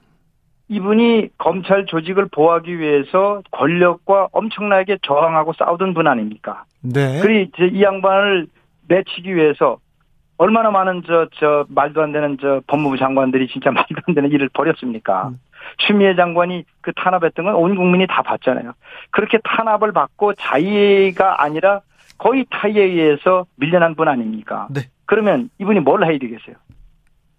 이분이 0.68 1.28
검찰 1.38 1.86
조직을 1.86 2.28
보호하기 2.32 2.78
위해서 2.80 3.40
권력과 3.52 4.28
엄청나게 4.32 4.98
저항하고 5.06 5.52
싸우던 5.52 5.94
분 5.94 6.08
아닙니까? 6.08 6.64
네. 6.82 7.20
그리 7.20 7.50
이 7.72 7.82
양반을 7.82 8.48
내치기 8.88 9.34
위해서 9.34 9.78
얼마나 10.38 10.70
많은 10.70 11.02
저, 11.06 11.28
저, 11.38 11.64
말도 11.68 12.02
안 12.02 12.12
되는 12.12 12.36
저 12.40 12.60
법무부 12.66 12.98
장관들이 12.98 13.48
진짜 13.48 13.70
말도 13.72 13.94
안 14.08 14.14
되는 14.14 14.30
일을 14.30 14.50
벌였습니까? 14.52 15.30
음. 15.66 15.74
추미애 15.78 16.14
장관이 16.14 16.64
그 16.80 16.92
탄압했던 16.94 17.44
건 17.44 17.54
온 17.54 17.74
국민이 17.74 18.06
다 18.06 18.22
봤잖아요. 18.22 18.72
그렇게 19.10 19.38
탄압을 19.44 19.92
받고 19.92 20.34
자의가 20.34 21.42
아니라 21.42 21.80
거의 22.18 22.46
타의에 22.50 22.82
의해서 22.84 23.46
밀려난 23.56 23.94
분 23.94 24.08
아닙니까? 24.08 24.68
네. 24.70 24.82
그러면 25.06 25.50
이분이 25.58 25.80
뭘 25.80 26.04
해야 26.04 26.18
되겠어요? 26.18 26.56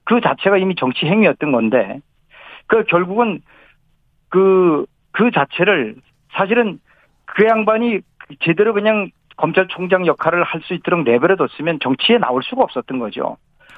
그 0.04 0.22
자체가 0.22 0.58
이미 0.58 0.76
정치 0.76 1.06
행위였던 1.06 1.52
건데, 1.52 2.00
그 2.68 2.84
결국은 2.86 3.42
그, 4.30 4.86
그 5.12 5.32
자체를 5.32 5.96
사실은 6.32 6.80
그 7.26 7.46
양반이 7.46 8.00
제대로 8.42 8.74
그냥 8.74 9.10
검찰총장 9.38 10.06
역할을 10.08 10.44
할 10.44 10.62
수 10.62 10.74
있도록 10.74 11.04
내버려뒀으면 11.04 11.80
정치에 11.82 12.18
나올 12.18 12.42
수가 12.44 12.64
없었던 12.64 13.00
거죠. 13.00 13.38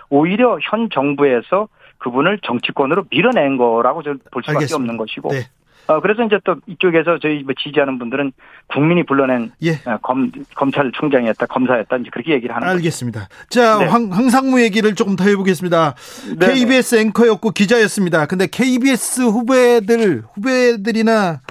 오히려 0.09 0.57
현 0.61 0.89
정부에서 0.89 1.67
그분을 1.99 2.39
정치권으로 2.43 3.05
밀어낸 3.11 3.57
거라고 3.57 4.03
저는 4.03 4.19
볼 4.31 4.41
수밖에 4.43 4.57
알겠습니다. 4.57 4.75
없는 4.75 4.97
것이고. 4.97 5.29
네. 5.31 5.47
어, 5.87 6.01
그래서 6.01 6.23
이제 6.23 6.37
또 6.43 6.55
이쪽에서 6.67 7.17
저희 7.19 7.41
뭐 7.41 7.55
지지하는 7.59 7.97
분들은 7.97 8.31
국민이 8.67 9.03
불러낸 9.03 9.51
예. 9.63 9.71
어, 9.85 9.97
검, 10.03 10.31
검찰총장이었다, 10.53 11.47
검사였다, 11.47 11.97
이제 11.97 12.09
그렇게 12.11 12.33
얘기를 12.33 12.55
하는 12.55 12.67
알겠습니다. 12.67 13.21
거죠. 13.21 13.49
자, 13.49 13.79
네. 13.79 13.85
황, 13.85 14.09
황상무 14.11 14.61
얘기를 14.61 14.93
조금 14.93 15.15
더 15.15 15.23
해보겠습니다. 15.23 15.95
네. 16.37 16.53
KBS 16.53 16.95
앵커였고 16.95 17.51
기자였습니다. 17.51 18.27
근데 18.27 18.45
KBS 18.45 19.21
후배들, 19.21 20.23
후배들이나 20.35 21.41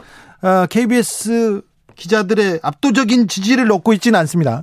어, 0.42 0.66
KBS 0.70 1.62
기자들의 1.96 2.60
압도적인 2.62 3.26
지지를 3.26 3.72
얻고 3.72 3.92
있지는 3.94 4.20
않습니다. 4.20 4.62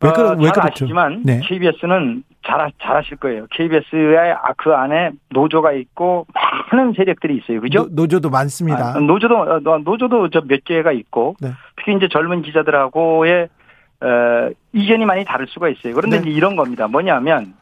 왜, 0.00 0.10
그러, 0.10 0.30
어, 0.30 0.32
왜 0.32 0.50
그렇죠? 0.50 0.60
아시지만 0.62 1.22
네. 1.24 1.40
KBS는 1.44 2.24
잘, 2.46 2.70
잘 2.80 2.96
아실 2.96 3.16
거예요. 3.16 3.46
KBS의 3.50 4.32
아, 4.32 4.52
그 4.56 4.72
안에 4.74 5.10
노조가 5.30 5.72
있고 5.72 6.26
막 6.32 6.58
많은 6.72 6.92
세력들이 6.94 7.36
있어요. 7.38 7.60
그죠? 7.60 7.86
노, 7.90 8.06
조도 8.06 8.30
많습니다. 8.30 8.94
아, 8.96 9.00
노조도 9.00 9.36
어, 9.36 9.60
노조도 9.60 10.30
저 10.30 10.40
몇 10.48 10.64
개가 10.64 10.92
있고 10.92 11.36
네. 11.40 11.50
특히 11.76 11.94
이제 11.94 12.08
젊은 12.08 12.42
기자들하고의 12.42 13.48
어, 14.00 14.50
이견이 14.72 15.04
많이 15.04 15.24
다를 15.24 15.46
수가 15.48 15.68
있어요. 15.68 15.94
그런데 15.94 16.20
네. 16.20 16.30
이런 16.30 16.56
겁니다. 16.56 16.86
뭐냐면 16.86 17.54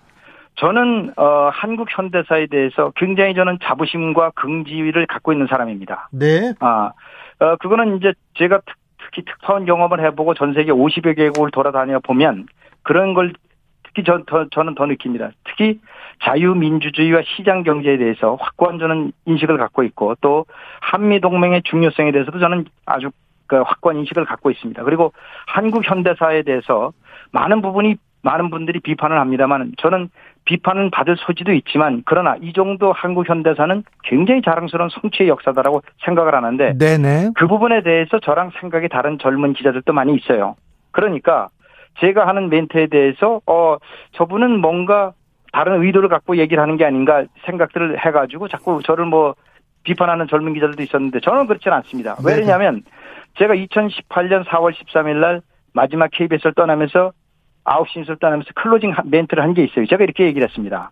저는 0.57 1.13
어, 1.17 1.51
한국 1.53 1.89
현대사에 1.91 2.47
대해서 2.47 2.93
굉장히 2.97 3.35
저는 3.35 3.59
자부심과 3.63 4.31
긍지를 4.37 5.07
갖고 5.07 5.33
있는 5.33 5.47
사람입니다. 5.49 6.09
네. 6.13 6.53
아, 6.61 6.93
어, 7.41 7.57
그거는 7.57 7.97
이제 7.97 8.13
제가 8.35 8.61
특, 8.65 8.77
특히 8.99 9.23
특파원 9.25 9.65
경험을 9.67 10.05
해보고 10.05 10.35
전 10.35 10.55
세계 10.55 10.73
50여 10.73 11.17
개국을 11.17 11.51
돌아다녀 11.51 11.99
보면 12.01 12.47
그런 12.83 13.15
걸 13.15 13.33
특히 13.97 14.05
저, 14.05 14.23
더, 14.27 14.47
저는 14.51 14.75
더 14.75 14.85
느낍니다. 14.87 15.31
특히 15.45 15.81
자유민주주의와 16.23 17.23
시장 17.25 17.63
경제에 17.63 17.97
대해서 17.97 18.37
확고한 18.39 18.79
저는 18.79 19.13
인식을 19.25 19.57
갖고 19.57 19.83
있고 19.85 20.15
또 20.21 20.45
한미 20.81 21.21
동맹의 21.21 21.63
중요성에 21.63 22.13
대해서도 22.13 22.39
저는 22.39 22.67
아주 22.85 23.11
그 23.47 23.57
확고한 23.57 23.99
인식을 23.99 24.27
갖고 24.27 24.51
있습니다. 24.51 24.83
그리고 24.85 25.13
한국 25.47 25.89
현대사에 25.89 26.43
대해서 26.43 26.93
많은 27.33 27.63
부분이 27.63 27.97
많은 28.23 28.51
분들이 28.51 28.81
비판을 28.81 29.19
합니다만 29.19 29.73
저는 29.79 30.11
비판은 30.45 30.91
받을 30.91 31.17
소지도 31.17 31.53
있지만 31.53 32.03
그러나 32.05 32.37
이 32.43 32.53
정도 32.53 32.93
한국 32.93 33.29
현대사는 33.29 33.85
굉장히 34.03 34.43
자랑스러운 34.43 34.91
성취의 34.91 35.29
역사다라고 35.29 35.83
생각을 36.05 36.35
하는데 36.35 36.77
네네. 36.77 37.31
그 37.37 37.47
부분에 37.47 37.83
대해서 37.83 38.19
저랑 38.19 38.51
생각이 38.61 38.89
다른 38.89 39.19
젊은 39.19 39.53
기자들도 39.53 39.93
많이 39.93 40.15
있어요. 40.17 40.57
그러니까 40.91 41.49
제가 42.01 42.27
하는 42.27 42.49
멘트에 42.49 42.87
대해서 42.89 43.41
어 43.47 43.77
저분은 44.13 44.61
뭔가 44.61 45.13
다른 45.53 45.83
의도를 45.83 46.09
갖고 46.09 46.37
얘기를 46.37 46.63
하는 46.63 46.77
게 46.77 46.85
아닌가 46.85 47.25
생각들을 47.47 48.05
해가지고 48.05 48.49
자꾸 48.49 48.83
저를 48.85 49.07
뭐 49.07 49.35
비판하는 49.85 50.27
젊은 50.29 50.53
기자들도 50.55 50.83
있었는데 50.83 51.21
저는 51.21 51.47
그렇지는 51.47 51.77
않습니다. 51.79 52.17
왜냐하면 52.41 52.83
제가 53.39 53.55
2018년 53.55 54.45
4월 54.45 54.73
13일 54.75 55.17
날 55.17 55.41
마지막 55.73 56.11
KBS를 56.11 56.55
떠나면서 56.55 57.13
9시 57.65 57.99
뉴스를 58.01 58.17
떠나면서 58.19 58.51
closing 58.55 58.95
멘트를 59.05 59.43
한 59.43 59.55
게 59.55 59.65
있어요. 59.65 59.87
제가 59.87 60.05
이렇게 60.05 60.25
얘기를 60.25 60.47
했습니다. 60.47 60.91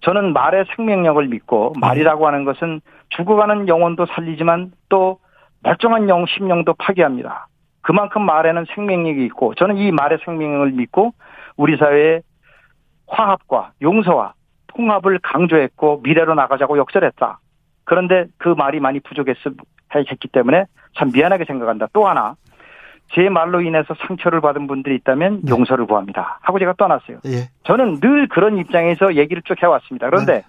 저는 0.00 0.32
말의 0.32 0.64
생명력을 0.76 1.26
믿고 1.28 1.74
말이라고 1.78 2.26
하는 2.26 2.44
것은 2.44 2.80
죽어가는 3.10 3.68
영혼도 3.68 4.06
살리지만 4.06 4.72
또 4.88 5.18
멀쩡한 5.62 6.08
영, 6.08 6.24
심령도 6.26 6.74
파괴합니다. 6.74 7.48
그만큼 7.82 8.22
말에는 8.22 8.66
생명력이 8.74 9.24
있고 9.26 9.54
저는 9.54 9.76
이 9.76 9.90
말의 9.92 10.18
생명력을 10.24 10.72
믿고 10.72 11.12
우리 11.56 11.76
사회의 11.76 12.22
화합과 13.06 13.72
용서와 13.82 14.34
통합을 14.68 15.18
강조했고 15.22 16.00
미래로 16.02 16.34
나가자고 16.34 16.78
역설했다. 16.78 17.40
그런데 17.84 18.26
그 18.38 18.50
말이 18.50 18.78
많이 18.80 19.00
부족했기 19.00 20.28
때문에 20.30 20.66
참 20.96 21.10
미안하게 21.12 21.44
생각한다. 21.44 21.88
또 21.92 22.06
하나 22.06 22.36
제 23.12 23.28
말로 23.28 23.60
인해서 23.60 23.94
상처를 24.06 24.40
받은 24.40 24.68
분들이 24.68 24.94
있다면 24.96 25.40
네. 25.42 25.50
용서를 25.50 25.86
구합니다. 25.86 26.38
하고 26.42 26.58
제가 26.60 26.74
떠났어요. 26.74 27.18
예. 27.26 27.48
저는 27.64 28.00
늘 28.00 28.28
그런 28.28 28.58
입장에서 28.58 29.16
얘기를 29.16 29.42
쭉 29.42 29.60
해왔습니다. 29.60 30.08
그런데 30.08 30.34
네. 30.34 30.44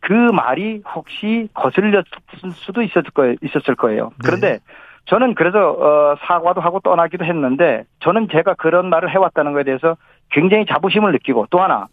그 0.00 0.12
말이 0.12 0.82
혹시 0.94 1.48
거슬렸을 1.54 2.04
수도 2.52 2.82
있었을 2.82 3.74
거예요. 3.76 4.10
네. 4.10 4.16
그런데 4.22 4.52
네. 4.52 4.58
저는 5.06 5.34
그래서 5.34 5.70
어, 5.72 6.16
사과도 6.20 6.60
하고 6.60 6.80
떠나기도 6.80 7.24
했는데 7.24 7.84
저는 8.00 8.28
제가 8.30 8.54
그런 8.54 8.88
말을 8.88 9.10
해왔다는 9.10 9.52
것에 9.52 9.64
대해서 9.64 9.96
굉장히 10.30 10.64
자부심을 10.66 11.12
느끼고 11.12 11.46
또 11.50 11.60
하나 11.60 11.88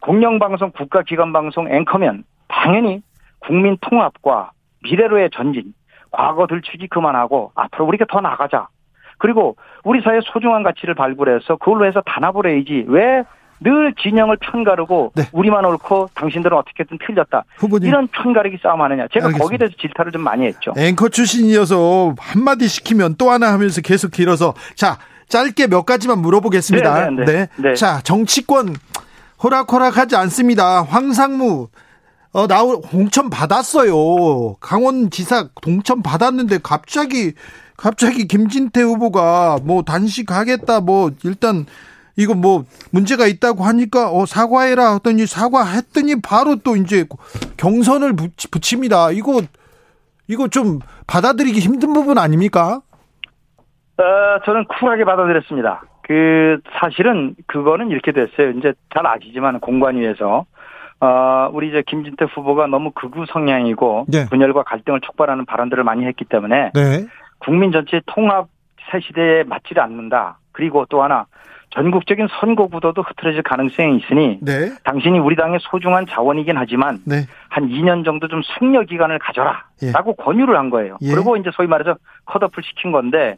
공영방송 0.00 0.72
국가기관방송 0.72 1.72
앵커면 1.72 2.24
당연히 2.48 3.02
국민 3.40 3.76
통합과 3.80 4.50
미래로의 4.82 5.30
전진 5.32 5.74
과거 6.10 6.46
들추기 6.46 6.88
그만하고 6.88 7.52
앞으로 7.54 7.86
우리가 7.86 8.06
더 8.08 8.20
나가자. 8.20 8.68
그리고 9.18 9.56
우리 9.84 10.00
사회 10.00 10.20
소중한 10.22 10.62
가치를 10.62 10.94
발굴해서 10.94 11.56
그걸로 11.56 11.86
해서 11.86 12.00
단합을 12.06 12.46
해야지 12.46 12.84
왜 12.88 13.24
늘 13.60 13.94
진영을 14.00 14.36
편가르고 14.40 15.12
네. 15.14 15.24
우리만 15.32 15.64
옳고 15.64 16.10
당신들은 16.14 16.56
어떻게든 16.56 16.98
틀렸다. 17.06 17.44
후보님. 17.56 17.88
이런 17.88 18.06
편가르기 18.08 18.58
싸움 18.62 18.82
하느냐. 18.82 19.06
제가 19.12 19.26
알겠습니다. 19.26 19.42
거기에 19.42 19.58
대해서 19.58 19.74
질타를 19.80 20.12
좀 20.12 20.22
많이 20.22 20.46
했죠. 20.46 20.72
앵커 20.76 21.08
출신이어서 21.08 22.14
한마디 22.18 22.68
시키면 22.68 23.16
또 23.18 23.30
하나 23.30 23.52
하면서 23.52 23.80
계속 23.80 24.10
길어서 24.12 24.54
자 24.74 24.98
짧게 25.28 25.66
몇 25.66 25.84
가지만 25.84 26.20
물어보겠습니다. 26.20 26.94
네 26.94 27.10
네네. 27.10 27.24
네, 27.24 27.24
네. 27.24 27.48
네. 27.56 27.68
네. 27.70 27.74
자 27.74 28.00
정치권 28.02 28.76
호락호락하지 29.42 30.16
않습니다. 30.16 30.82
황상무 30.82 31.68
어, 32.32 32.46
나올 32.46 32.80
공천 32.80 33.30
받았어요. 33.30 34.56
강원지사 34.60 35.48
동천 35.62 36.02
받았는데 36.02 36.58
갑자기 36.62 37.32
갑자기 37.76 38.26
김진태 38.26 38.82
후보가 38.82 39.58
뭐 39.62 39.82
단식하겠다 39.82 40.80
뭐 40.80 41.10
일단 41.24 41.64
이거 42.18 42.34
뭐 42.34 42.64
문제가 42.92 43.28
있다고 43.28 43.62
하니까 43.62 44.10
어 44.10 44.26
사과해라 44.26 44.94
하더니 44.94 45.24
사과했더니 45.24 46.20
바로 46.20 46.56
또 46.56 46.74
이제 46.74 47.06
경선을 47.56 48.14
붙입니다. 48.50 49.12
이거 49.12 49.40
이거 50.26 50.48
좀 50.48 50.80
받아들이기 51.06 51.60
힘든 51.60 51.92
부분 51.92 52.18
아닙니까? 52.18 52.80
어, 53.98 54.02
저는 54.44 54.64
쿨하게 54.64 55.04
받아들였습니다. 55.04 55.82
그 56.02 56.58
사실은 56.80 57.36
그거는 57.46 57.90
이렇게 57.90 58.10
됐어요. 58.10 58.50
이제 58.50 58.72
잘 58.92 59.06
아시지만 59.06 59.60
공관위에서 59.60 60.44
어, 61.00 61.50
우리 61.52 61.68
이제 61.68 61.84
김진태 61.86 62.24
후보가 62.34 62.66
너무 62.66 62.90
극우 62.90 63.26
성향이고 63.32 64.06
네. 64.08 64.26
분열과 64.28 64.64
갈등을 64.64 65.00
촉발하는 65.02 65.46
발언들을 65.46 65.84
많이 65.84 66.04
했기 66.04 66.24
때문에 66.24 66.72
네. 66.74 67.06
국민 67.38 67.70
전체 67.70 68.00
통합 68.06 68.48
새 68.90 68.98
시대에 69.00 69.44
맞지를 69.44 69.80
않는다. 69.82 70.38
그리고 70.50 70.84
또 70.88 71.02
하나 71.04 71.26
전국적인 71.70 72.28
선거 72.40 72.66
구도도 72.66 73.02
흐트러질 73.02 73.42
가능성이 73.42 73.98
있으니 73.98 74.38
네. 74.40 74.70
당신이 74.84 75.18
우리 75.18 75.36
당의 75.36 75.58
소중한 75.60 76.06
자원이긴 76.06 76.56
하지만 76.56 76.98
네. 77.06 77.26
한 77.48 77.68
2년 77.68 78.04
정도 78.04 78.26
좀 78.28 78.40
숙려 78.42 78.82
기간을 78.84 79.18
가져라라고 79.18 79.70
예. 79.82 80.22
권유를 80.22 80.56
한 80.56 80.70
거예요. 80.70 80.96
예. 81.02 81.12
그리고 81.12 81.36
이제 81.36 81.50
소위 81.52 81.68
말해서 81.68 81.96
컷오프를 82.24 82.64
시킨 82.64 82.90
건데 82.90 83.36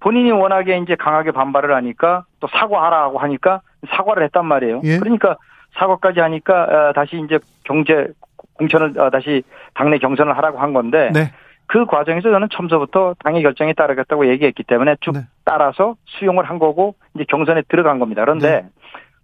본인이 0.00 0.30
워낙에 0.30 0.78
이제 0.78 0.96
강하게 0.96 1.30
반발을 1.30 1.74
하니까 1.74 2.24
또 2.40 2.48
사과하라고 2.48 3.18
하니까 3.18 3.60
사과를 3.90 4.24
했단 4.24 4.44
말이에요. 4.46 4.80
예. 4.84 4.98
그러니까 4.98 5.36
사과까지 5.76 6.20
하니까 6.20 6.62
어, 6.64 6.92
다시 6.94 7.20
이제 7.24 7.38
경제 7.64 8.08
공천을 8.54 8.98
어, 8.98 9.10
다시 9.10 9.42
당내 9.74 9.98
경선을 9.98 10.36
하라고 10.36 10.58
한 10.58 10.72
건데 10.72 11.10
네. 11.12 11.32
그 11.68 11.86
과정에서 11.86 12.30
저는 12.30 12.48
처음서부터 12.50 13.14
당의 13.22 13.42
결정에 13.42 13.74
따르겠다고 13.74 14.28
얘기했기 14.30 14.64
때문에 14.64 14.96
쭉 15.00 15.12
네. 15.12 15.20
따라서 15.44 15.96
수용을 16.06 16.48
한 16.48 16.58
거고 16.58 16.94
이제 17.14 17.24
경선에 17.28 17.62
들어간 17.68 17.98
겁니다. 17.98 18.22
그런데 18.22 18.62
네. 18.62 18.68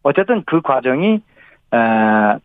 어쨌든 0.02 0.44
그 0.46 0.60
과정이 0.60 1.22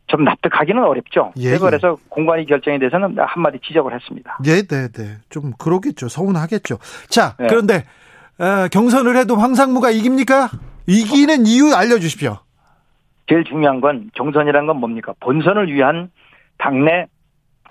좀 0.08 0.24
납득하기는 0.24 0.84
어렵죠. 0.84 1.34
예, 1.38 1.54
예. 1.54 1.58
그래서 1.58 1.98
공관위 2.10 2.46
결정에 2.46 2.80
대해서는 2.80 3.16
한마디 3.20 3.60
지적을 3.60 3.94
했습니다. 3.94 4.40
네, 4.44 4.64
네, 4.64 4.88
네. 4.88 5.18
좀 5.30 5.52
그러겠죠. 5.60 6.08
서운하겠죠. 6.08 6.80
자, 7.10 7.36
네. 7.38 7.48
그런데 7.48 7.84
경선을 8.72 9.18
해도 9.18 9.36
황상무가 9.36 9.92
이깁니까? 9.92 10.50
이기는 10.88 11.46
이유 11.46 11.76
알려주십시오. 11.76 12.38
제일 13.28 13.44
중요한 13.44 13.82
건 13.82 14.10
경선이란 14.16 14.66
건 14.66 14.78
뭡니까? 14.78 15.14
본선을 15.20 15.72
위한 15.72 16.10
당내 16.58 17.06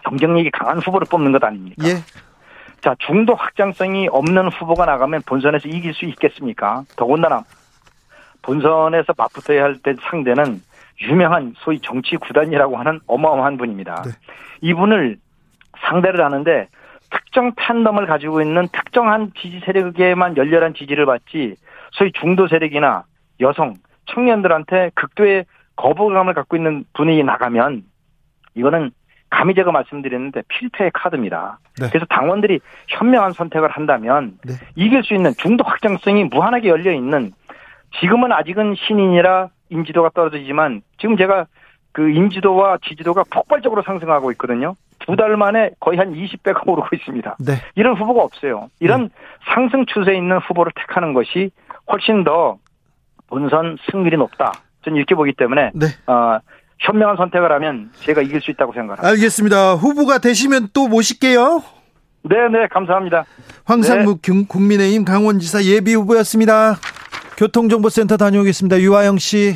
경쟁력이 0.08 0.50
강한 0.50 0.78
후보를 0.78 1.06
뽑는 1.10 1.32
것 1.32 1.44
아닙니까? 1.44 1.86
예. 1.86 1.94
자, 2.80 2.94
중도 2.98 3.34
확장성이 3.34 4.08
없는 4.08 4.48
후보가 4.48 4.86
나가면 4.86 5.22
본선에서 5.26 5.68
이길 5.68 5.92
수 5.94 6.04
있겠습니까? 6.06 6.84
더군다나 6.96 7.42
본선에서 8.42 9.14
맞붙어야 9.16 9.64
할 9.64 9.74
때 9.82 9.94
상대는 10.00 10.62
유명한 11.02 11.54
소위 11.58 11.80
정치 11.80 12.16
구단이라고 12.16 12.76
하는 12.76 13.00
어마어마한 13.06 13.56
분입니다. 13.56 14.02
네. 14.04 14.10
이분을 14.62 15.18
상대를 15.78 16.24
하는데 16.24 16.68
특정 17.10 17.52
팬덤을 17.56 18.06
가지고 18.06 18.40
있는 18.40 18.68
특정한 18.72 19.32
지지 19.40 19.60
세력에만 19.64 20.36
열렬한 20.36 20.74
지지를 20.74 21.06
받지 21.06 21.54
소위 21.92 22.10
중도 22.12 22.48
세력이나 22.48 23.04
여성, 23.40 23.74
청년들한테 24.06 24.90
극도의 24.94 25.44
거부감을 25.76 26.34
갖고 26.34 26.56
있는 26.56 26.84
분이 26.94 27.22
나가면 27.22 27.82
이거는 28.54 28.90
감히 29.30 29.54
제가 29.54 29.70
말씀드렸는데 29.72 30.42
필패의 30.48 30.90
카드입니다. 30.94 31.58
네. 31.80 31.88
그래서 31.88 32.06
당원들이 32.06 32.60
현명한 32.88 33.32
선택을 33.32 33.68
한다면 33.70 34.38
네. 34.44 34.54
이길 34.74 35.02
수 35.04 35.14
있는 35.14 35.32
중도 35.38 35.64
확장성이 35.64 36.24
무한하게 36.24 36.68
열려 36.68 36.92
있는 36.92 37.32
지금은 38.00 38.32
아직은 38.32 38.74
신인이라 38.76 39.48
인지도가 39.70 40.10
떨어지지만 40.14 40.82
지금 40.98 41.16
제가 41.16 41.46
그 41.92 42.10
인지도와 42.10 42.78
지지도가 42.84 43.24
폭발적으로 43.30 43.82
상승하고 43.82 44.30
있거든요. 44.32 44.74
두 45.00 45.16
달 45.16 45.36
만에 45.36 45.70
거의 45.80 45.96
한 45.98 46.12
20배가 46.12 46.66
오르고 46.68 46.88
있습니다. 46.94 47.36
네. 47.40 47.54
이런 47.76 47.96
후보가 47.96 48.22
없어요. 48.22 48.68
이런 48.80 49.04
네. 49.04 49.08
상승 49.54 49.86
추세에 49.86 50.14
있는 50.16 50.38
후보를 50.38 50.72
택하는 50.74 51.14
것이 51.14 51.50
훨씬 51.90 52.24
더 52.24 52.58
본선 53.28 53.78
승률이 53.90 54.16
높다. 54.18 54.52
저는 54.82 54.96
이렇게 54.96 55.14
보기 55.14 55.32
때문에 55.32 55.70
네. 55.74 55.86
어, 56.06 56.38
현명한 56.80 57.16
선택을 57.16 57.50
하면 57.52 57.90
제가 58.00 58.22
이길 58.22 58.40
수 58.40 58.50
있다고 58.50 58.72
생각합니다. 58.72 59.06
알겠습니다. 59.08 59.74
후보가 59.74 60.18
되시면 60.18 60.68
또 60.72 60.88
모실게요. 60.88 61.62
네, 62.22 62.36
네, 62.50 62.66
감사합니다. 62.70 63.24
황상묵 63.64 64.22
네. 64.22 64.44
국민의힘 64.48 65.04
강원지사 65.04 65.64
예비 65.64 65.94
후보였습니다. 65.94 66.76
교통정보센터 67.36 68.16
다녀오겠습니다. 68.16 68.80
유아영 68.80 69.18
씨. 69.18 69.54